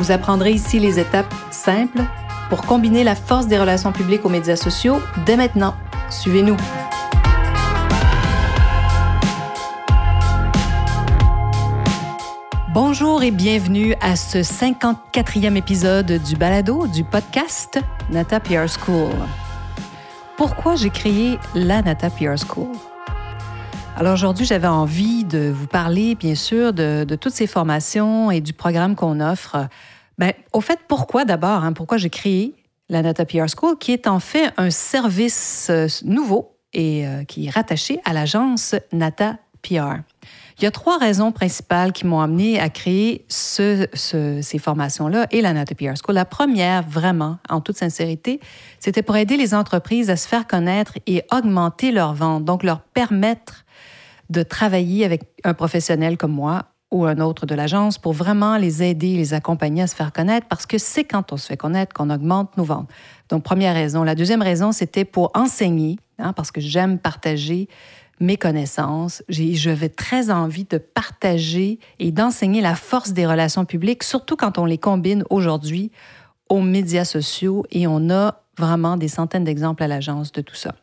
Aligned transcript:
Vous 0.00 0.12
apprendrez 0.12 0.52
ici 0.52 0.78
les 0.78 0.98
étapes 0.98 1.34
simples 1.50 2.00
pour 2.48 2.62
combiner 2.62 3.04
la 3.04 3.14
force 3.14 3.48
des 3.48 3.58
relations 3.58 3.92
publiques 3.92 4.24
aux 4.24 4.30
médias 4.30 4.56
sociaux 4.56 4.98
dès 5.26 5.36
maintenant. 5.36 5.74
Suivez-nous. 6.08 6.56
Bonjour 12.72 13.22
et 13.22 13.30
bienvenue 13.30 13.94
à 14.00 14.16
ce 14.16 14.38
54e 14.38 15.56
épisode 15.56 16.12
du 16.12 16.34
balado 16.34 16.86
du 16.86 17.04
podcast 17.04 17.78
Nata 18.08 18.40
PR 18.40 18.68
School. 18.68 19.12
Pourquoi 20.38 20.76
j'ai 20.76 20.88
créé 20.88 21.38
la 21.54 21.82
Nata 21.82 22.08
PR 22.08 22.38
School? 22.38 22.70
Alors 24.00 24.14
aujourd'hui, 24.14 24.46
j'avais 24.46 24.66
envie 24.66 25.24
de 25.24 25.52
vous 25.54 25.66
parler, 25.66 26.14
bien 26.14 26.34
sûr, 26.34 26.72
de, 26.72 27.04
toutes 27.20 27.34
ces 27.34 27.46
formations 27.46 28.30
et 28.30 28.40
du 28.40 28.54
programme 28.54 28.96
qu'on 28.96 29.20
offre. 29.20 29.68
Ben, 30.16 30.32
au 30.54 30.62
fait, 30.62 30.80
pourquoi 30.88 31.26
d'abord? 31.26 31.62
Hein? 31.62 31.74
pourquoi 31.74 31.98
j'ai 31.98 32.08
créé 32.08 32.54
la 32.88 33.02
Nata 33.02 33.26
PR 33.26 33.44
School, 33.54 33.76
qui 33.78 33.92
est 33.92 34.06
en 34.06 34.18
fait 34.18 34.54
un 34.56 34.70
service 34.70 35.66
euh, 35.68 35.86
nouveau 36.02 36.56
et 36.72 37.06
euh, 37.06 37.24
qui 37.24 37.48
est 37.48 37.50
rattaché 37.50 38.00
à 38.06 38.14
l'agence 38.14 38.74
Nata 38.90 39.36
PR. 39.60 39.98
Il 40.60 40.64
y 40.64 40.66
a 40.66 40.70
trois 40.70 40.98
raisons 40.98 41.32
principales 41.32 41.90
qui 41.90 42.04
m'ont 42.04 42.20
amené 42.20 42.60
à 42.60 42.68
créer 42.68 43.24
ces 43.28 43.88
formations-là 44.58 45.26
et 45.30 45.40
la 45.40 45.54
Nata. 45.54 45.74
La 46.10 46.26
première, 46.26 46.82
vraiment, 46.82 47.38
en 47.48 47.62
toute 47.62 47.78
sincérité, 47.78 48.40
c'était 48.78 49.00
pour 49.00 49.16
aider 49.16 49.38
les 49.38 49.54
entreprises 49.54 50.10
à 50.10 50.16
se 50.16 50.28
faire 50.28 50.46
connaître 50.46 50.98
et 51.06 51.22
augmenter 51.32 51.92
leurs 51.92 52.12
ventes, 52.12 52.44
donc 52.44 52.62
leur 52.62 52.82
permettre 52.82 53.64
de 54.28 54.42
travailler 54.42 55.06
avec 55.06 55.22
un 55.44 55.54
professionnel 55.54 56.18
comme 56.18 56.32
moi 56.32 56.66
ou 56.90 57.06
un 57.06 57.20
autre 57.20 57.46
de 57.46 57.54
l'agence 57.54 57.96
pour 57.96 58.12
vraiment 58.12 58.58
les 58.58 58.82
aider, 58.82 59.16
les 59.16 59.32
accompagner 59.32 59.84
à 59.84 59.86
se 59.86 59.94
faire 59.94 60.12
connaître 60.12 60.46
parce 60.46 60.66
que 60.66 60.76
c'est 60.76 61.04
quand 61.04 61.32
on 61.32 61.38
se 61.38 61.46
fait 61.46 61.56
connaître 61.56 61.94
qu'on 61.94 62.10
augmente 62.10 62.54
nos 62.58 62.64
ventes. 62.64 62.90
Donc, 63.30 63.44
première 63.44 63.74
raison. 63.74 64.02
La 64.02 64.14
deuxième 64.14 64.42
raison, 64.42 64.72
c'était 64.72 65.06
pour 65.06 65.30
enseigner, 65.32 65.96
hein, 66.18 66.34
parce 66.34 66.50
que 66.50 66.60
j'aime 66.60 66.98
partager 66.98 67.68
mes 68.20 68.36
connaissances. 68.36 69.22
J'avais 69.28 69.88
très 69.88 70.30
envie 70.30 70.64
de 70.64 70.78
partager 70.78 71.78
et 71.98 72.12
d'enseigner 72.12 72.60
la 72.60 72.74
force 72.74 73.12
des 73.12 73.26
relations 73.26 73.64
publiques, 73.64 74.02
surtout 74.02 74.36
quand 74.36 74.58
on 74.58 74.66
les 74.66 74.78
combine 74.78 75.24
aujourd'hui 75.30 75.90
aux 76.48 76.60
médias 76.60 77.04
sociaux 77.04 77.64
et 77.70 77.86
on 77.86 78.10
a 78.10 78.42
vraiment 78.58 78.96
des 78.96 79.08
centaines 79.08 79.44
d'exemples 79.44 79.82
à 79.82 79.88
l'agence 79.88 80.32
de 80.32 80.42
tout 80.42 80.54
ça. 80.54 80.74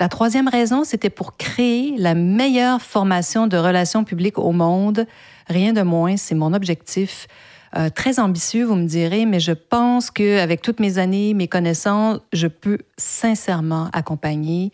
La 0.00 0.08
troisième 0.08 0.48
raison, 0.48 0.84
c'était 0.84 1.10
pour 1.10 1.36
créer 1.36 1.94
la 1.98 2.14
meilleure 2.14 2.80
formation 2.80 3.46
de 3.46 3.56
relations 3.56 4.04
publiques 4.04 4.38
au 4.38 4.52
monde. 4.52 5.06
Rien 5.48 5.72
de 5.72 5.82
moins, 5.82 6.16
c'est 6.16 6.34
mon 6.34 6.54
objectif. 6.54 7.28
Euh, 7.76 7.88
très 7.88 8.18
ambitieux, 8.18 8.64
vous 8.64 8.74
me 8.74 8.86
direz, 8.86 9.26
mais 9.26 9.40
je 9.40 9.52
pense 9.52 10.10
qu'avec 10.10 10.62
toutes 10.62 10.80
mes 10.80 10.98
années, 10.98 11.34
mes 11.34 11.48
connaissances, 11.48 12.20
je 12.32 12.46
peux 12.46 12.78
sincèrement 12.96 13.88
accompagner 13.92 14.72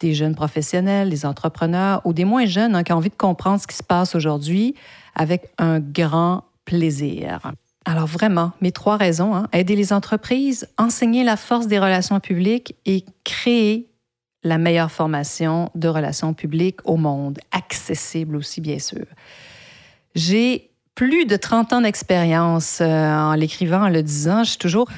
des 0.00 0.14
jeunes 0.14 0.34
professionnels, 0.34 1.10
des 1.10 1.26
entrepreneurs 1.26 2.00
ou 2.04 2.12
des 2.12 2.24
moins 2.24 2.46
jeunes 2.46 2.74
hein, 2.74 2.82
qui 2.82 2.92
ont 2.92 2.96
envie 2.96 3.10
de 3.10 3.14
comprendre 3.14 3.60
ce 3.60 3.66
qui 3.66 3.76
se 3.76 3.82
passe 3.82 4.14
aujourd'hui 4.14 4.74
avec 5.14 5.50
un 5.58 5.78
grand 5.78 6.44
plaisir. 6.64 7.52
Alors 7.84 8.06
vraiment, 8.06 8.52
mes 8.60 8.72
trois 8.72 8.96
raisons, 8.96 9.34
hein, 9.34 9.48
aider 9.52 9.76
les 9.76 9.92
entreprises, 9.92 10.68
enseigner 10.78 11.24
la 11.24 11.36
force 11.36 11.66
des 11.66 11.78
relations 11.78 12.20
publiques 12.20 12.74
et 12.86 13.04
créer 13.24 13.90
la 14.42 14.58
meilleure 14.58 14.90
formation 14.90 15.70
de 15.74 15.88
relations 15.88 16.32
publiques 16.32 16.80
au 16.84 16.96
monde, 16.96 17.38
accessible 17.52 18.36
aussi 18.36 18.60
bien 18.60 18.78
sûr. 18.78 19.04
J'ai 20.14 20.70
plus 20.94 21.24
de 21.24 21.36
30 21.36 21.72
ans 21.72 21.80
d'expérience 21.80 22.80
euh, 22.80 22.84
en 22.84 23.34
l'écrivant, 23.34 23.84
en 23.84 23.88
le 23.88 24.02
disant. 24.02 24.44
Je 24.44 24.50
suis 24.50 24.58
toujours 24.58 24.88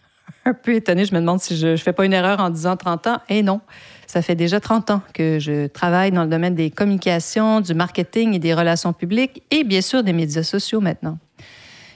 un 0.44 0.54
peu 0.54 0.74
étonnée. 0.74 1.04
Je 1.04 1.14
me 1.14 1.20
demande 1.20 1.40
si 1.40 1.56
je 1.56 1.68
ne 1.68 1.76
fais 1.76 1.92
pas 1.92 2.04
une 2.04 2.12
erreur 2.12 2.40
en 2.40 2.50
disant 2.50 2.76
30 2.76 3.06
ans. 3.06 3.18
Et 3.28 3.42
non, 3.42 3.60
ça 4.12 4.20
fait 4.20 4.34
déjà 4.34 4.60
30 4.60 4.90
ans 4.90 5.00
que 5.14 5.38
je 5.38 5.68
travaille 5.68 6.10
dans 6.10 6.24
le 6.24 6.28
domaine 6.28 6.54
des 6.54 6.70
communications, 6.70 7.62
du 7.62 7.72
marketing 7.72 8.34
et 8.34 8.38
des 8.38 8.52
relations 8.52 8.92
publiques 8.92 9.42
et 9.50 9.64
bien 9.64 9.80
sûr 9.80 10.02
des 10.04 10.12
médias 10.12 10.42
sociaux 10.42 10.82
maintenant. 10.82 11.18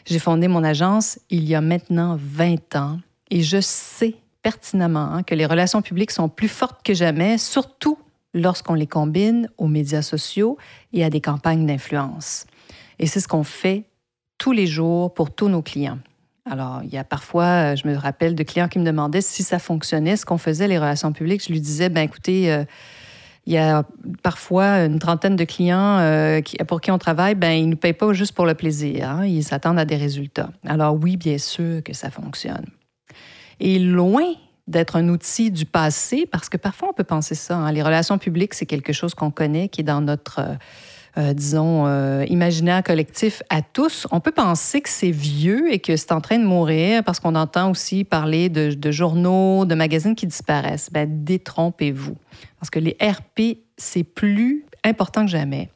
J'ai 0.07 0.19
fondé 0.19 0.49
mon 0.49 0.65
agence 0.65 1.19
il 1.29 1.45
y 1.45 1.55
a 1.55 1.61
maintenant 1.61 2.17
20 2.19 2.75
ans 2.77 3.01
et 3.31 3.43
je 3.43 3.61
sais 3.61 4.15
pertinemment 4.41 5.13
hein, 5.13 5.25
que 5.25 5.35
les 5.35 5.45
relations 5.45 5.83
publiques 5.83 6.11
sont 6.11 6.31
plus 6.31 6.49
fortes 6.49 6.81
que 6.83 6.95
jamais, 6.95 7.37
surtout 7.37 7.99
lorsqu'on 8.33 8.73
les 8.73 8.87
combine 8.87 9.51
aux 9.59 9.69
médias 9.69 10.01
sociaux 10.01 10.57
et 10.95 11.05
à 11.05 11.11
des 11.11 11.21
campagnes 11.21 11.67
d'influence. 11.67 12.47
Et 12.99 13.07
c'est 13.07 13.21
ce 13.21 13.29
qu'on 13.29 13.45
fait 13.45 13.85
tous 14.39 14.53
les 14.53 14.67
jours 14.67 15.13
pour 15.13 15.35
tous 15.35 15.51
nos 15.51 15.61
clients. 15.61 15.99
Alors, 16.49 16.81
il 16.85 16.93
y 16.93 16.97
a 16.97 17.05
parfois, 17.05 17.73
euh, 17.73 17.77
je 17.77 17.89
me 17.89 17.97
rappelle 17.97 18.37
de 18.37 18.43
clients 18.45 18.69
qui 18.69 18.79
me 18.79 18.85
demandaient 18.85 19.21
si 19.21 19.43
ça 19.43 19.59
fonctionnait, 19.59 20.17
ce 20.17 20.25
qu'on 20.25 20.39
faisait, 20.39 20.69
les 20.69 20.79
relations 20.79 21.13
publiques. 21.13 21.43
Je 21.45 21.53
lui 21.53 21.61
disais, 21.61 21.89
ben 21.89 22.03
écoutez, 22.03 22.53
euh, 22.53 22.65
il 23.47 23.53
y 23.53 23.59
a 23.59 23.85
parfois 24.23 24.85
une 24.85 25.01
trentaine 25.01 25.35
de 25.35 25.45
clients 25.45 25.99
euh, 25.99 26.41
pour 26.69 26.81
qui 26.81 26.93
on 26.93 26.99
travaille, 26.99 27.35
ben 27.35 27.51
ils 27.51 27.67
ne 27.67 27.71
nous 27.71 27.77
payent 27.77 27.93
pas 27.93 28.13
juste 28.13 28.33
pour 28.33 28.47
le 28.47 28.55
plaisir. 28.55 29.09
Hein. 29.09 29.27
ils 29.27 29.43
s'attendent 29.43 29.79
à 29.79 29.85
des 29.85 29.97
résultats. 29.97 30.51
Alors 30.67 30.95
oui, 30.95 31.17
bien 31.17 31.39
sûr 31.39 31.83
que 31.83 31.93
ça 31.93 32.11
fonctionne. 32.11 32.67
Et 33.59 33.79
loin 33.81 34.27
d'être 34.69 34.97
un 34.97 35.09
outil 35.09 35.51
du 35.51 35.65
passé, 35.65 36.27
parce 36.31 36.49
que 36.49 36.57
parfois 36.57 36.89
on 36.91 36.93
peut 36.93 37.05
penser 37.05 37.35
ça. 37.35 37.57
Hein. 37.57 37.73
les 37.73 37.83
relations 37.83 38.19
publiques, 38.19 38.55
c'est 38.55 38.67
quelque 38.67 38.93
chose 38.93 39.15
qu'on 39.15 39.31
connaît, 39.31 39.69
qui 39.69 39.81
est 39.81 39.85
dans 39.85 40.01
notre 40.01 40.41
disons, 41.33 41.87
euh, 41.87 42.27
imaginaire 42.29 42.83
collectif 42.83 43.43
à 43.49 43.63
tous, 43.63 44.07
on 44.11 44.21
peut 44.21 44.33
penser 44.33 44.83
que 44.83 44.89
c'est 44.91 45.11
vieux 45.11 45.73
et 45.73 45.79
que 45.79 45.97
c'est 45.97 46.13
en 46.13 46.21
train 46.21 46.39
de 46.39 46.45
mourir 46.45 47.03
parce 47.05 47.21
qu'on 47.21 47.35
entend 47.35 47.71
aussi 47.71 48.05
parler 48.05 48.51
de, 48.51 48.91
journaux, 48.91 49.65
de 49.65 49.75
magazines 49.75 50.15
qui 50.15 50.27
disparaissent. 50.27 50.91
Ben, 50.93 51.25
détrompez-vous. 51.25 52.17
Parce 52.61 52.69
que 52.69 52.79
les 52.79 52.97
RP, 53.01 53.59
c'est 53.79 54.05
plus 54.05 54.67
important 54.85 55.25
que 55.25 55.31
jamais. 55.31 55.71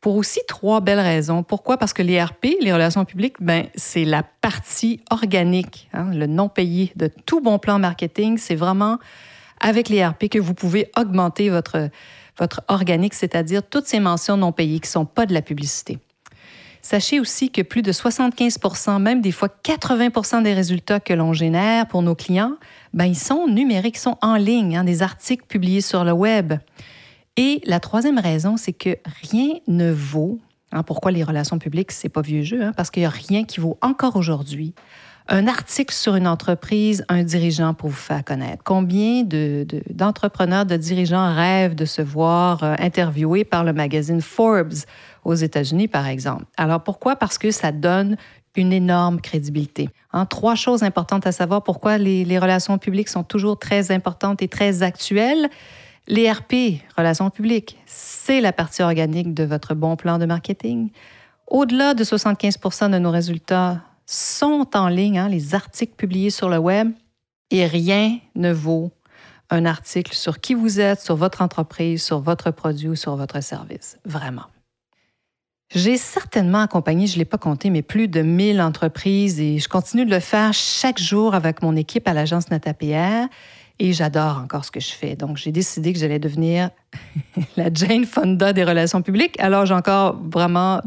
Pour 0.00 0.14
aussi 0.14 0.38
trois 0.46 0.80
belles 0.80 1.00
raisons. 1.00 1.42
Pourquoi? 1.42 1.78
Parce 1.78 1.92
que 1.92 2.02
les 2.02 2.22
RP, 2.22 2.46
les 2.60 2.72
relations 2.72 3.04
publiques, 3.04 3.36
ben, 3.40 3.66
c'est 3.74 4.04
la 4.04 4.22
partie 4.22 5.00
organique, 5.10 5.88
hein, 5.94 6.10
le 6.12 6.28
non 6.28 6.48
payé 6.48 6.92
de 6.94 7.10
tout 7.26 7.40
bon 7.40 7.58
plan 7.58 7.80
marketing. 7.80 8.38
C'est 8.38 8.54
vraiment 8.54 8.98
avec 9.60 9.88
les 9.88 10.06
RP 10.06 10.28
que 10.28 10.38
vous 10.38 10.54
pouvez 10.54 10.92
augmenter 10.96 11.50
votre, 11.50 11.88
votre 12.38 12.62
organique, 12.68 13.14
c'est-à-dire 13.14 13.62
toutes 13.62 13.86
ces 13.86 14.00
mentions 14.00 14.36
non 14.36 14.52
payées 14.52 14.80
qui 14.80 14.88
ne 14.88 14.92
sont 14.92 15.06
pas 15.06 15.26
de 15.26 15.34
la 15.34 15.42
publicité. 15.42 15.98
Sachez 16.82 17.18
aussi 17.18 17.50
que 17.50 17.62
plus 17.62 17.82
de 17.82 17.90
75% 17.90 19.00
même 19.00 19.20
des 19.20 19.32
fois 19.32 19.48
80% 19.48 20.44
des 20.44 20.54
résultats 20.54 21.00
que 21.00 21.12
l'on 21.12 21.32
génère 21.32 21.88
pour 21.88 22.02
nos 22.02 22.14
clients, 22.14 22.52
ben, 22.94 23.06
ils 23.06 23.18
sont 23.18 23.48
numériques, 23.48 23.96
ils 23.96 24.00
sont 24.00 24.18
en 24.22 24.36
ligne, 24.36 24.76
hein, 24.76 24.84
des 24.84 25.02
articles 25.02 25.44
publiés 25.46 25.80
sur 25.80 26.04
le 26.04 26.12
web. 26.12 26.54
Et 27.36 27.60
la 27.64 27.80
troisième 27.80 28.20
raison, 28.20 28.56
c'est 28.56 28.72
que 28.72 28.98
rien 29.22 29.54
ne 29.66 29.90
vaut, 29.90 30.38
hein, 30.70 30.84
pourquoi 30.84 31.10
les 31.10 31.24
relations 31.24 31.58
publiques, 31.58 31.90
c'est 31.90 32.08
pas 32.08 32.22
vieux 32.22 32.42
jeu, 32.42 32.62
hein, 32.62 32.72
parce 32.76 32.90
qu'il 32.90 33.02
n'y 33.02 33.06
a 33.06 33.10
rien 33.10 33.42
qui 33.42 33.58
vaut 33.58 33.78
encore 33.82 34.14
aujourd'hui 34.14 34.72
un 35.28 35.48
article 35.48 35.94
sur 35.94 36.14
une 36.14 36.28
entreprise, 36.28 37.04
un 37.08 37.22
dirigeant 37.22 37.74
pour 37.74 37.90
vous 37.90 37.96
faire 37.96 38.24
connaître. 38.24 38.62
Combien 38.64 39.24
d'entrepreneurs, 39.24 40.66
de, 40.66 40.76
dirigeants 40.76 41.34
rêvent 41.34 41.74
de 41.74 41.84
se 41.84 42.02
voir 42.02 42.62
euh, 42.62 42.74
interviewés 42.78 43.44
par 43.44 43.64
le 43.64 43.72
magazine 43.72 44.20
Forbes 44.20 44.74
aux 45.24 45.34
États-Unis, 45.34 45.88
par 45.88 46.06
exemple? 46.06 46.44
Alors 46.56 46.82
pourquoi? 46.82 47.16
Parce 47.16 47.38
que 47.38 47.50
ça 47.50 47.72
donne 47.72 48.16
une 48.54 48.72
énorme 48.72 49.20
crédibilité. 49.20 49.90
Hein, 50.12 50.24
trois 50.26 50.54
choses 50.54 50.82
importantes 50.82 51.26
à 51.26 51.32
savoir 51.32 51.62
pourquoi 51.62 51.98
les 51.98 52.38
relations 52.38 52.78
publiques 52.78 53.08
sont 53.08 53.24
toujours 53.24 53.58
très 53.58 53.90
importantes 53.90 54.40
et 54.42 54.48
très 54.48 54.82
actuelles? 54.82 55.50
Les 56.08 56.30
RP, 56.30 56.80
relations 56.96 57.30
publiques, 57.30 57.78
c'est 57.84 58.40
la 58.40 58.52
partie 58.52 58.82
organique 58.82 59.34
de 59.34 59.42
votre 59.42 59.74
bon 59.74 59.96
plan 59.96 60.18
de 60.18 60.24
marketing. 60.24 60.90
Au-delà 61.48 61.94
de 61.94 62.04
75% 62.04 62.92
de 62.92 62.98
nos 62.98 63.10
résultats 63.10 63.82
sont 64.06 64.68
en 64.74 64.88
ligne, 64.88 65.18
hein, 65.18 65.28
les 65.28 65.54
articles 65.54 65.94
publiés 65.96 66.30
sur 66.30 66.48
le 66.48 66.58
web, 66.58 66.92
et 67.50 67.66
rien 67.66 68.18
ne 68.34 68.52
vaut 68.52 68.92
un 69.50 69.64
article 69.64 70.14
sur 70.14 70.40
qui 70.40 70.54
vous 70.54 70.80
êtes, 70.80 71.00
sur 71.00 71.16
votre 71.16 71.42
entreprise, 71.42 72.02
sur 72.02 72.20
votre 72.20 72.50
produit 72.50 72.88
ou 72.88 72.96
sur 72.96 73.16
votre 73.16 73.42
service. 73.42 73.98
Vraiment. 74.04 74.46
J'ai 75.74 75.96
certainement 75.96 76.60
accompagné, 76.60 77.06
je 77.06 77.14
ne 77.14 77.18
l'ai 77.18 77.24
pas 77.24 77.38
compté, 77.38 77.70
mais 77.70 77.82
plus 77.82 78.06
de 78.06 78.22
1000 78.22 78.60
entreprises 78.60 79.40
et 79.40 79.58
je 79.58 79.68
continue 79.68 80.04
de 80.04 80.10
le 80.10 80.20
faire 80.20 80.52
chaque 80.52 80.98
jour 80.98 81.34
avec 81.34 81.60
mon 81.62 81.74
équipe 81.74 82.06
à 82.06 82.14
l'agence 82.14 82.50
NataPR 82.50 83.28
et 83.78 83.92
j'adore 83.92 84.38
encore 84.38 84.64
ce 84.64 84.70
que 84.70 84.80
je 84.80 84.92
fais. 84.92 85.16
Donc, 85.16 85.36
j'ai 85.36 85.52
décidé 85.52 85.92
que 85.92 85.98
j'allais 85.98 86.20
devenir 86.20 86.70
la 87.56 87.72
Jane 87.72 88.04
Fonda 88.04 88.52
des 88.52 88.64
relations 88.64 89.02
publiques. 89.02 89.38
Alors, 89.40 89.66
j'ai 89.66 89.74
encore 89.74 90.16
vraiment 90.22 90.80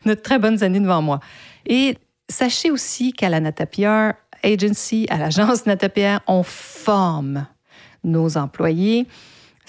de 0.06 0.14
très 0.14 0.38
bonnes 0.38 0.62
années 0.62 0.80
devant 0.80 1.02
moi. 1.02 1.20
Et 1.66 1.96
sachez 2.28 2.70
aussi 2.70 3.12
qu'à 3.12 3.28
la 3.28 3.40
NataPR 3.40 4.14
Agency, 4.42 5.06
à 5.10 5.18
l'agence 5.18 5.66
NataPR, 5.66 6.20
on 6.26 6.42
forme 6.42 7.46
nos 8.02 8.36
employés 8.36 9.06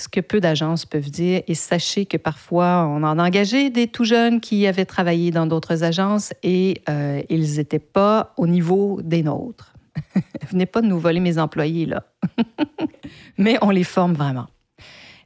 ce 0.01 0.07
que 0.07 0.19
peu 0.19 0.39
d'agences 0.39 0.85
peuvent 0.85 1.09
dire. 1.09 1.41
Et 1.47 1.55
sachez 1.55 2.05
que 2.05 2.17
parfois, 2.17 2.87
on 2.89 3.03
en 3.03 3.19
a 3.19 3.23
engagé 3.23 3.69
des 3.69 3.87
tout 3.87 4.03
jeunes 4.03 4.41
qui 4.41 4.67
avaient 4.67 4.85
travaillé 4.85 5.31
dans 5.31 5.45
d'autres 5.45 5.83
agences 5.83 6.33
et 6.43 6.81
euh, 6.89 7.21
ils 7.29 7.57
n'étaient 7.57 7.79
pas 7.79 8.33
au 8.37 8.47
niveau 8.47 8.99
des 9.03 9.23
nôtres. 9.23 9.73
Venez 10.51 10.65
pas 10.65 10.81
de 10.81 10.87
nous 10.87 10.99
voler 10.99 11.19
mes 11.19 11.37
employés, 11.37 11.85
là. 11.85 12.03
Mais 13.37 13.57
on 13.61 13.69
les 13.69 13.83
forme 13.83 14.13
vraiment. 14.13 14.47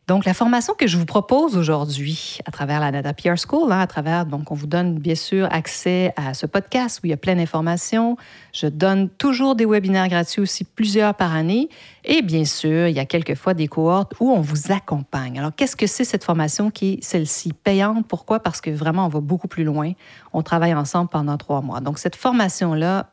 Donc, 0.08 0.26
la 0.26 0.36
formation 0.36 0.76
que 0.76 0.86
je 0.86 0.98
vous 0.98 1.06
propose 1.06 1.58
aujourd'hui 1.58 2.38
à 2.46 2.52
travers 2.52 2.80
la 2.80 2.92
Data 2.92 3.12
PR 3.12 3.38
School, 3.38 3.72
hein, 3.72 3.80
à 3.80 3.88
travers, 3.88 4.28
donc, 4.28 4.52
on 4.52 4.54
vous 4.54 4.68
donne 4.68 5.00
bien 5.00 5.16
sûr 5.16 5.48
accès 5.52 6.14
à 6.16 6.36
ce 6.36 6.46
podcast 6.46 7.00
où 7.02 7.08
il 7.08 7.10
y 7.10 7.14
a 7.14 7.18
plein 7.18 7.36
d'informations. 7.36 8.16
Je 8.54 8.68
donne 8.68 9.10
toujours 9.10 9.56
des 9.56 9.66
webinaires 9.66 10.08
gratuits 10.08 10.42
aussi, 10.42 10.64
plusieurs 10.64 11.16
par 11.16 11.34
année. 11.34 11.70
Et 12.04 12.22
bien 12.22 12.46
sûr, 12.46 12.88
il 12.88 12.96
y 12.96 13.00
a 13.00 13.06
quelquefois 13.06 13.56
des 13.56 13.68
cohortes 13.68 14.14
où 14.20 14.30
on 14.30 14.42
vous 14.42 14.72
accompagne. 14.72 15.40
Alors, 15.40 15.56
qu'est-ce 15.56 15.76
que 15.76 15.88
c'est 15.88 16.06
cette 16.06 16.24
formation 16.24 16.70
qui 16.70 16.94
est 16.94 17.04
celle-ci? 17.04 17.54
Payante? 17.54 18.06
Pourquoi? 18.08 18.40
Parce 18.40 18.62
que 18.62 18.70
vraiment, 18.70 19.08
on 19.08 19.10
va 19.10 19.22
beaucoup 19.22 19.48
plus 19.48 19.64
loin. 19.64 19.94
On 20.34 20.44
travaille 20.44 20.76
ensemble 20.76 21.10
pendant 21.10 21.38
trois 21.38 21.62
mois. 21.62 21.80
Donc, 21.80 21.98
cette 21.98 22.16
formation-là, 22.16 23.10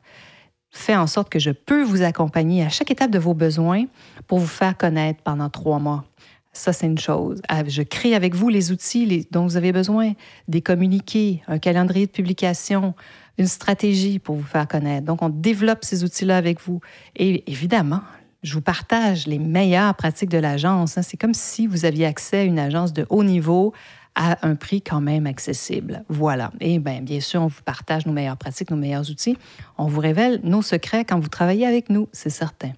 fait 0.75 0.97
en 0.97 1.07
sorte 1.07 1.29
que 1.29 1.39
je 1.39 1.51
peux 1.51 1.83
vous 1.83 2.03
accompagner 2.03 2.65
à 2.65 2.71
chaque 2.71 2.91
étape 2.91 3.11
de 3.11 3.19
vos 3.19 3.35
besoins 3.35 3.85
pour 4.27 4.39
vous 4.39 4.47
faire 4.47 4.77
connaître 4.77 5.23
pendant 5.23 5.51
trois 5.51 5.79
mois. 5.79 6.05
Ça, 6.53 6.75
c'est 6.75 6.87
une 6.87 6.99
chose. 6.99 7.41
Ah, 7.49 7.63
je 7.67 7.83
crée 7.83 8.15
avec 8.15 8.35
vous 8.35 8.51
les 8.51 8.73
outils 8.73 9.27
dont 9.31 9.47
vous 9.47 9.57
avez 9.57 9.73
besoin, 9.73 10.13
des 10.49 10.61
communiqués, 10.61 11.43
un 11.49 11.59
calendrier 11.59 12.07
de 12.07 12.11
publication, 12.11 12.95
une 13.39 13.47
stratégie 13.47 14.19
pour 14.19 14.37
vous 14.37 14.47
faire 14.47 14.69
connaître. 14.69 15.07
Donc, 15.07 15.23
on 15.23 15.31
développe 15.31 15.83
ces 15.83 16.05
outils-là 16.05 16.37
avec 16.37 16.61
vous. 16.61 16.81
Et 17.17 17.51
évidemment, 17.51 18.03
je 18.43 18.53
vous 18.53 18.61
partage 18.61 19.27
les 19.27 19.39
meilleures 19.39 19.95
pratiques 19.95 20.29
de 20.29 20.39
l'agence. 20.39 20.99
Hein. 20.99 21.03
C'est 21.03 21.17
comme 21.17 21.33
si 21.33 21.67
vous 21.67 21.87
aviez 21.87 22.05
accès 22.05 22.39
à 22.39 22.45
une 22.45 22.59
agence 22.59 22.93
de 22.93 23.07
haut 23.09 23.25
niveau 23.25 23.73
à 24.15 24.47
un 24.47 24.57
prix 24.57 24.83
quand 24.83 25.01
même 25.01 25.27
accessible. 25.27 26.05
Voilà. 26.11 26.53
Et 26.61 26.79
bien, 26.79 27.01
bien 27.01 27.21
sûr, 27.21 27.41
on 27.41 27.47
vous 27.47 27.63
partage 27.65 28.05
nos 28.05 28.13
meilleures 28.13 28.37
pratiques, 28.37 28.71
nos 28.71 28.77
meilleurs 28.77 29.11
outils. 29.11 29.39
On 29.79 29.87
vous 29.87 30.01
révèle 30.01 30.41
nos 30.45 30.61
secrets 30.61 31.07
quand 31.07 31.19
vous 31.19 31.29
travaillez 31.29 31.67
avec 31.67 31.89
nous, 31.89 32.09
c'est 32.13 32.29
certain. 32.29 32.73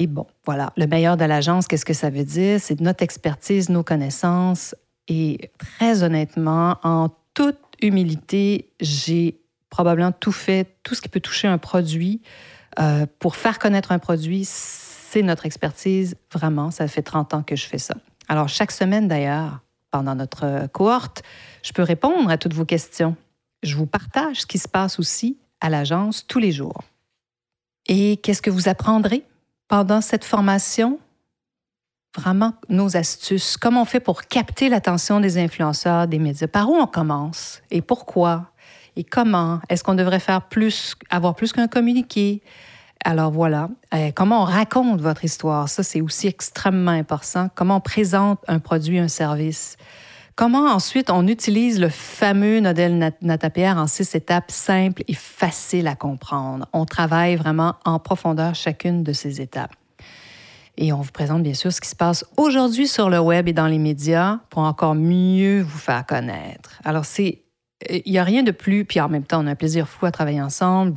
Et 0.00 0.06
bon, 0.06 0.26
voilà, 0.46 0.72
le 0.76 0.86
meilleur 0.86 1.16
de 1.16 1.24
l'agence, 1.24 1.66
qu'est-ce 1.66 1.84
que 1.84 1.92
ça 1.92 2.08
veut 2.08 2.22
dire? 2.22 2.60
C'est 2.60 2.80
notre 2.80 3.02
expertise, 3.02 3.68
nos 3.68 3.82
connaissances. 3.82 4.76
Et 5.08 5.50
très 5.58 6.04
honnêtement, 6.04 6.78
en 6.84 7.08
toute 7.34 7.58
humilité, 7.82 8.70
j'ai 8.80 9.40
probablement 9.70 10.12
tout 10.12 10.30
fait, 10.30 10.68
tout 10.84 10.94
ce 10.94 11.00
qui 11.00 11.08
peut 11.08 11.18
toucher 11.18 11.48
un 11.48 11.58
produit. 11.58 12.22
Euh, 12.78 13.06
pour 13.18 13.34
faire 13.34 13.58
connaître 13.58 13.90
un 13.90 13.98
produit, 13.98 14.44
c'est 14.44 15.22
notre 15.22 15.46
expertise, 15.46 16.14
vraiment. 16.32 16.70
Ça 16.70 16.86
fait 16.86 17.02
30 17.02 17.34
ans 17.34 17.42
que 17.42 17.56
je 17.56 17.66
fais 17.66 17.78
ça. 17.78 17.96
Alors, 18.28 18.48
chaque 18.48 18.70
semaine 18.70 19.08
d'ailleurs, 19.08 19.62
pendant 19.90 20.14
notre 20.14 20.68
cohorte, 20.68 21.24
je 21.64 21.72
peux 21.72 21.82
répondre 21.82 22.30
à 22.30 22.38
toutes 22.38 22.54
vos 22.54 22.64
questions. 22.64 23.16
Je 23.64 23.74
vous 23.74 23.86
partage 23.86 24.42
ce 24.42 24.46
qui 24.46 24.58
se 24.58 24.68
passe 24.68 25.00
aussi 25.00 25.38
à 25.60 25.70
l'agence 25.70 26.24
tous 26.24 26.38
les 26.38 26.52
jours. 26.52 26.84
Et 27.88 28.18
qu'est-ce 28.18 28.42
que 28.42 28.50
vous 28.50 28.68
apprendrez? 28.68 29.24
Pendant 29.68 30.00
cette 30.00 30.24
formation, 30.24 30.98
vraiment 32.16 32.54
nos 32.68 32.96
astuces, 32.96 33.56
comment 33.56 33.82
on 33.82 33.84
fait 33.84 34.00
pour 34.00 34.22
capter 34.22 34.68
l'attention 34.68 35.20
des 35.20 35.38
influenceurs, 35.38 36.08
des 36.08 36.18
médias, 36.18 36.48
par 36.48 36.68
où 36.70 36.74
on 36.74 36.86
commence? 36.86 37.62
Et 37.70 37.82
pourquoi? 37.82 38.50
Et 38.96 39.04
comment, 39.04 39.60
est-ce 39.68 39.84
qu'on 39.84 39.94
devrait 39.94 40.20
faire 40.20 40.48
plus, 40.48 40.96
avoir 41.10 41.34
plus 41.34 41.52
qu'un 41.52 41.68
communiqué? 41.68 42.42
Alors 43.04 43.30
voilà, 43.30 43.68
euh, 43.94 44.10
comment 44.12 44.42
on 44.42 44.44
raconte 44.44 45.00
votre 45.00 45.24
histoire, 45.24 45.68
ça 45.68 45.84
c'est 45.84 46.00
aussi 46.00 46.26
extrêmement 46.26 46.90
important. 46.90 47.48
Comment 47.54 47.76
on 47.76 47.80
présente 47.80 48.40
un 48.48 48.58
produit, 48.58 48.98
un 48.98 49.06
service? 49.06 49.76
Comment 50.38 50.72
ensuite 50.72 51.10
on 51.10 51.26
utilise 51.26 51.80
le 51.80 51.88
fameux 51.88 52.60
modèle 52.60 53.12
NataPR 53.22 53.76
en 53.76 53.88
six 53.88 54.14
étapes 54.14 54.52
simples 54.52 55.02
et 55.08 55.14
faciles 55.14 55.88
à 55.88 55.96
comprendre? 55.96 56.68
On 56.72 56.84
travaille 56.84 57.34
vraiment 57.34 57.74
en 57.84 57.98
profondeur 57.98 58.54
chacune 58.54 59.02
de 59.02 59.12
ces 59.12 59.40
étapes. 59.40 59.74
Et 60.76 60.92
on 60.92 61.00
vous 61.00 61.10
présente 61.10 61.42
bien 61.42 61.54
sûr 61.54 61.72
ce 61.72 61.80
qui 61.80 61.88
se 61.88 61.96
passe 61.96 62.24
aujourd'hui 62.36 62.86
sur 62.86 63.10
le 63.10 63.18
web 63.18 63.48
et 63.48 63.52
dans 63.52 63.66
les 63.66 63.78
médias 63.78 64.38
pour 64.48 64.62
encore 64.62 64.94
mieux 64.94 65.60
vous 65.60 65.76
faire 65.76 66.06
connaître. 66.06 66.80
Alors 66.84 67.04
il 67.18 67.42
n'y 68.06 68.18
a 68.18 68.22
rien 68.22 68.44
de 68.44 68.52
plus, 68.52 68.84
puis 68.84 69.00
en 69.00 69.08
même 69.08 69.24
temps, 69.24 69.42
on 69.42 69.48
a 69.48 69.50
un 69.50 69.56
plaisir 69.56 69.88
fou 69.88 70.06
à 70.06 70.12
travailler 70.12 70.40
ensemble. 70.40 70.94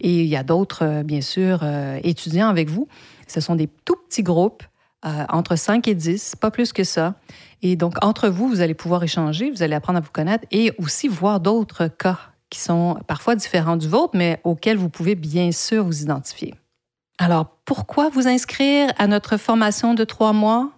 Et 0.00 0.24
il 0.24 0.26
y 0.26 0.36
a 0.36 0.42
d'autres, 0.42 0.84
euh, 0.84 1.02
bien 1.02 1.22
sûr, 1.22 1.60
euh, 1.62 1.98
étudiants 2.02 2.48
avec 2.48 2.68
vous. 2.68 2.86
Ce 3.28 3.40
sont 3.40 3.54
des 3.54 3.68
tout 3.86 3.96
petits 4.06 4.22
groupes, 4.22 4.62
euh, 5.06 5.24
entre 5.28 5.56
5 5.56 5.86
et 5.88 5.94
10, 5.94 6.36
pas 6.36 6.50
plus 6.50 6.72
que 6.72 6.84
ça. 6.84 7.14
Et 7.62 7.76
donc, 7.76 8.02
entre 8.02 8.28
vous, 8.28 8.48
vous 8.48 8.60
allez 8.60 8.74
pouvoir 8.74 9.02
échanger, 9.02 9.50
vous 9.50 9.62
allez 9.62 9.74
apprendre 9.74 9.98
à 9.98 10.00
vous 10.02 10.10
connaître 10.12 10.46
et 10.50 10.72
aussi 10.78 11.08
voir 11.08 11.40
d'autres 11.40 11.88
cas 11.88 12.18
qui 12.50 12.60
sont 12.60 12.96
parfois 13.06 13.34
différents 13.34 13.76
du 13.76 13.88
vôtre, 13.88 14.12
mais 14.14 14.40
auxquels 14.44 14.76
vous 14.76 14.88
pouvez 14.88 15.14
bien 15.14 15.50
sûr 15.50 15.84
vous 15.84 16.02
identifier. 16.02 16.54
Alors, 17.18 17.46
pourquoi 17.64 18.08
vous 18.08 18.28
inscrire 18.28 18.92
à 18.98 19.06
notre 19.06 19.36
formation 19.36 19.94
de 19.94 20.04
trois 20.04 20.32
mois? 20.32 20.70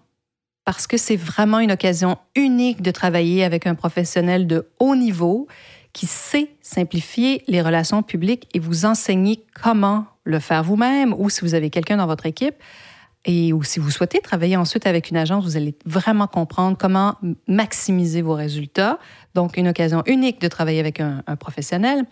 Parce 0.65 0.87
que 0.87 0.97
c'est 0.97 1.15
vraiment 1.15 1.59
une 1.59 1.71
occasion 1.71 2.17
unique 2.35 2.81
de 2.81 2.91
travailler 2.91 3.43
avec 3.43 3.65
un 3.67 3.75
professionnel 3.75 4.47
de 4.47 4.67
haut 4.79 4.95
niveau 4.95 5.47
qui 5.93 6.05
sait 6.05 6.51
simplifier 6.61 7.43
les 7.47 7.61
relations 7.61 8.03
publiques 8.03 8.47
et 8.53 8.59
vous 8.59 8.85
enseigner 8.85 9.43
comment 9.61 10.05
le 10.25 10.39
faire 10.39 10.63
vous-même 10.63 11.13
ou 11.17 11.29
si 11.29 11.41
vous 11.41 11.53
avez 11.53 11.69
quelqu'un 11.69 11.97
dans 11.97 12.05
votre 12.05 12.25
équipe, 12.25 12.55
et 13.27 13.51
ou 13.51 13.61
si 13.61 13.79
vous 13.79 13.91
souhaitez 13.91 14.19
travailler 14.21 14.55
ensuite 14.55 14.87
avec 14.87 15.11
une 15.11 15.17
agence, 15.17 15.43
vous 15.43 15.57
allez 15.57 15.75
vraiment 15.85 16.27
comprendre 16.27 16.77
comment 16.77 17.15
maximiser 17.47 18.21
vos 18.21 18.33
résultats. 18.33 18.99
Donc, 19.35 19.57
une 19.57 19.67
occasion 19.67 20.01
unique 20.05 20.39
de 20.39 20.47
travailler 20.47 20.79
avec 20.79 21.01
un, 21.01 21.21
professionnel. 21.37 22.05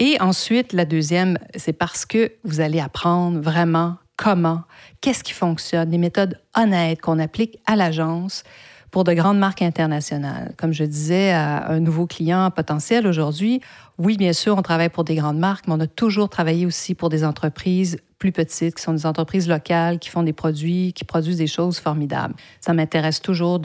Et 0.00 0.20
ensuite, 0.20 0.72
la 0.72 0.84
deuxième, 0.84 1.38
c'est 1.54 1.72
parce 1.72 2.04
que 2.04 2.32
vous 2.44 2.60
allez 2.60 2.80
apprendre 2.80 3.40
vraiment 3.40 3.96
comment, 4.16 4.62
qu'est-ce 5.00 5.22
qui 5.22 5.32
fonctionne, 5.32 5.88
des 5.88 5.98
méthodes 5.98 6.38
honnêtes 6.56 7.00
qu'on 7.00 7.20
applique 7.20 7.58
à 7.66 7.76
l'agence 7.76 8.42
pour 8.90 9.04
de 9.04 9.12
grandes 9.12 9.38
marques 9.38 9.62
internationales. 9.62 10.54
Comme 10.56 10.72
je 10.72 10.84
disais 10.84 11.30
à 11.30 11.70
un 11.70 11.80
nouveau 11.80 12.06
client 12.06 12.50
potentiel 12.50 13.06
aujourd'hui, 13.06 13.60
oui, 13.98 14.16
bien 14.16 14.32
sûr, 14.32 14.56
on 14.56 14.62
travaille 14.62 14.90
pour 14.90 15.04
des 15.04 15.14
grandes 15.14 15.38
marques, 15.38 15.66
mais 15.66 15.74
on 15.74 15.80
a 15.80 15.86
toujours 15.86 16.28
travaillé 16.28 16.66
aussi 16.66 16.94
pour 16.94 17.08
des 17.08 17.24
entreprises 17.24 17.98
plus 18.18 18.32
petites, 18.32 18.74
qui 18.74 18.82
sont 18.82 18.92
des 18.92 19.06
entreprises 19.06 19.48
locales, 19.48 19.98
qui 19.98 20.08
font 20.08 20.22
des 20.22 20.32
produits, 20.32 20.92
qui 20.94 21.04
produisent 21.04 21.38
des 21.38 21.46
choses 21.46 21.78
formidables. 21.78 22.34
Ça 22.60 22.72
m'intéresse 22.72 23.20
toujours 23.20 23.60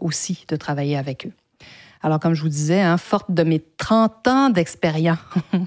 aussi 0.00 0.44
de 0.48 0.56
travailler 0.56 0.96
avec 0.96 1.26
eux. 1.26 1.32
Alors, 2.02 2.20
comme 2.20 2.34
je 2.34 2.42
vous 2.42 2.48
disais, 2.48 2.82
hein, 2.82 2.98
forte 2.98 3.30
de 3.30 3.42
mes 3.42 3.62
30 3.78 4.28
ans 4.28 4.50
d'expérience, 4.50 5.18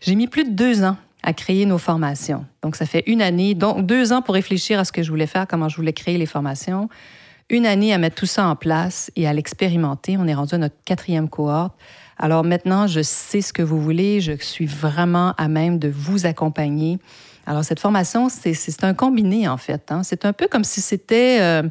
j'ai 0.00 0.14
mis 0.14 0.28
plus 0.28 0.44
de 0.44 0.50
deux 0.50 0.84
ans 0.84 0.96
à 1.22 1.32
créer 1.32 1.66
nos 1.66 1.78
formations. 1.78 2.46
Donc, 2.62 2.76
ça 2.76 2.86
fait 2.86 3.02
une 3.06 3.20
année, 3.20 3.54
donc 3.54 3.84
deux 3.84 4.12
ans 4.12 4.22
pour 4.22 4.34
réfléchir 4.34 4.78
à 4.78 4.84
ce 4.84 4.92
que 4.92 5.02
je 5.02 5.10
voulais 5.10 5.26
faire, 5.26 5.46
comment 5.48 5.68
je 5.68 5.76
voulais 5.76 5.92
créer 5.92 6.16
les 6.16 6.26
formations, 6.26 6.88
une 7.50 7.66
année 7.66 7.92
à 7.92 7.98
mettre 7.98 8.16
tout 8.16 8.26
ça 8.26 8.46
en 8.46 8.56
place 8.56 9.10
et 9.16 9.26
à 9.26 9.32
l'expérimenter. 9.32 10.16
On 10.18 10.26
est 10.26 10.34
rendu 10.34 10.54
à 10.54 10.58
notre 10.58 10.76
quatrième 10.84 11.28
cohorte. 11.28 11.74
Alors 12.18 12.44
maintenant, 12.44 12.86
je 12.86 13.00
sais 13.00 13.40
ce 13.40 13.52
que 13.52 13.62
vous 13.62 13.80
voulez, 13.80 14.20
je 14.20 14.32
suis 14.40 14.66
vraiment 14.66 15.34
à 15.38 15.48
même 15.48 15.78
de 15.78 15.88
vous 15.88 16.26
accompagner 16.26 16.98
alors, 17.48 17.64
cette 17.64 17.80
formation, 17.80 18.28
c'est 18.28 18.84
un 18.84 18.92
combiné, 18.92 19.48
en 19.48 19.56
fait. 19.56 19.90
Hein. 19.90 20.02
C'est 20.02 20.26
un 20.26 20.34
peu 20.34 20.48
comme 20.48 20.64
si 20.64 20.82
c'était... 20.82 21.38
Euh, 21.40 21.62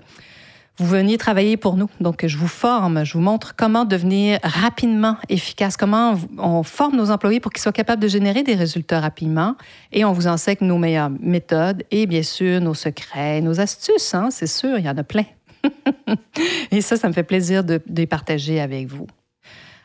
vous 0.79 0.87
veniez 0.87 1.17
travailler 1.19 1.55
pour 1.55 1.75
nous. 1.75 1.89
Donc, 2.01 2.25
je 2.25 2.37
vous 2.37 2.47
forme, 2.47 3.03
je 3.03 3.13
vous 3.13 3.19
montre 3.19 3.55
comment 3.55 3.85
devenir 3.85 4.39
rapidement 4.43 5.17
efficace, 5.29 5.77
comment 5.77 6.15
on 6.37 6.61
forme 6.63 6.95
nos 6.95 7.11
employés 7.11 7.39
pour 7.39 7.51
qu'ils 7.51 7.61
soient 7.61 7.71
capables 7.71 8.01
de 8.01 8.07
générer 8.07 8.41
des 8.41 8.55
résultats 8.55 8.99
rapidement. 8.99 9.55
Et 9.91 10.03
on 10.03 10.13
vous 10.13 10.27
enseigne 10.27 10.57
nos 10.61 10.77
meilleures 10.79 11.11
méthodes 11.19 11.83
et 11.89 12.05
bien 12.07 12.23
sûr 12.23 12.59
nos 12.59 12.75
secrets, 12.75 13.41
nos 13.41 13.59
astuces. 13.59 14.13
Hein, 14.15 14.29
c'est 14.31 14.47
sûr, 14.47 14.79
il 14.79 14.85
y 14.85 14.89
en 14.89 14.97
a 14.97 15.03
plein. 15.03 15.25
et 16.71 16.81
ça, 16.81 16.97
ça 16.97 17.07
me 17.07 17.13
fait 17.13 17.23
plaisir 17.23 17.63
de, 17.63 17.81
les 17.87 18.05
partager 18.05 18.59
avec 18.59 18.87
vous. 18.87 19.07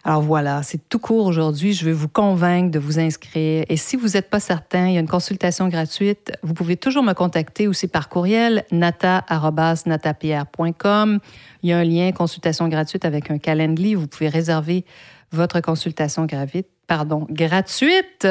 Alors 0.04 0.22
voilà, 0.22 0.64
c'est 0.64 0.88
tout 0.88 0.98
court 0.98 1.26
aujourd'hui. 1.26 1.74
Je 1.74 1.84
veux 1.84 1.92
vous 1.92 2.08
convaincre 2.08 2.72
de 2.72 2.80
vous 2.80 2.98
inscrire. 2.98 3.64
Et 3.68 3.76
si 3.76 3.94
vous 3.94 4.08
n'êtes 4.08 4.30
pas 4.30 4.40
certain, 4.40 4.88
il 4.88 4.94
y 4.94 4.96
a 4.96 5.00
une 5.00 5.06
consultation 5.06 5.68
gratuite. 5.68 6.32
Vous 6.42 6.54
pouvez 6.54 6.76
toujours 6.76 7.04
me 7.04 7.12
contacter 7.12 7.68
aussi 7.68 7.86
par 7.86 8.08
courriel 8.08 8.64
nata.natapierre.com. 8.72 11.20
Il 11.62 11.70
y 11.70 11.72
a 11.72 11.78
un 11.78 11.84
lien 11.84 12.10
consultation 12.10 12.66
gratuite 12.66 13.04
avec 13.04 13.30
un 13.30 13.38
calendrier. 13.38 13.94
Vous 13.94 14.08
pouvez 14.08 14.28
réserver 14.28 14.84
votre 15.30 15.60
consultation 15.60 16.26
gratuite. 16.26 16.66
Pardon, 16.88 17.28
gratuite. 17.30 18.26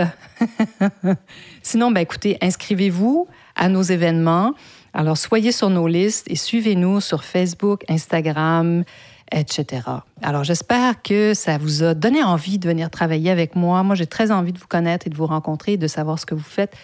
Sinon, 1.63 1.91
ben 1.91 2.01
écoutez, 2.01 2.37
inscrivez-vous 2.41 3.29
à 3.55 3.69
nos 3.69 3.81
événements. 3.81 4.55
Alors, 4.93 5.17
soyez 5.17 5.51
sur 5.51 5.69
nos 5.69 5.87
listes 5.87 6.29
et 6.29 6.35
suivez-nous 6.35 6.99
sur 6.99 7.23
Facebook, 7.23 7.83
Instagram, 7.87 8.83
etc. 9.31 9.83
Alors, 10.21 10.43
j'espère 10.43 11.01
que 11.01 11.33
ça 11.33 11.57
vous 11.57 11.83
a 11.83 11.93
donné 11.93 12.21
envie 12.23 12.59
de 12.59 12.67
venir 12.67 12.89
travailler 12.89 13.31
avec 13.31 13.55
moi. 13.55 13.83
Moi, 13.83 13.95
j'ai 13.95 14.05
très 14.05 14.31
envie 14.31 14.51
de 14.51 14.59
vous 14.59 14.67
connaître 14.67 15.07
et 15.07 15.09
de 15.09 15.15
vous 15.15 15.25
rencontrer, 15.25 15.77
de 15.77 15.87
savoir 15.87 16.19
ce 16.19 16.25
que 16.25 16.35
vous 16.35 16.43
faites. 16.43 16.75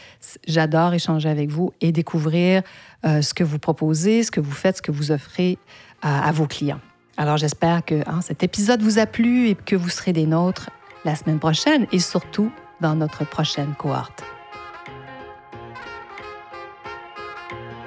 J'adore 0.47 0.93
échanger 0.93 1.29
avec 1.29 1.49
vous 1.49 1.73
et 1.81 1.91
découvrir 1.91 2.63
euh, 3.05 3.21
ce 3.21 3.33
que 3.33 3.43
vous 3.43 3.59
proposez, 3.59 4.23
ce 4.23 4.31
que 4.31 4.39
vous 4.39 4.51
faites, 4.51 4.77
ce 4.77 4.81
que 4.81 4.91
vous 4.91 5.11
offrez 5.11 5.57
à, 6.01 6.31
vos 6.31 6.47
clients. 6.47 6.79
Alors, 7.17 7.37
j'espère 7.37 7.83
que 7.83 8.07
hein, 8.07 8.21
cet 8.21 8.43
épisode 8.43 8.81
vous 8.81 8.99
a 8.99 9.05
plu 9.05 9.49
et 9.49 9.55
que 9.55 9.75
vous 9.75 9.89
serez 9.89 10.13
des 10.13 10.27
nôtres 10.27 10.69
la 11.03 11.15
semaine 11.15 11.39
prochaine 11.39 11.87
et 11.91 11.99
surtout 11.99 12.51
dans 12.79 12.95
notre 12.95 13.25
prochaine 13.25 13.73
cohorte. 13.77 14.23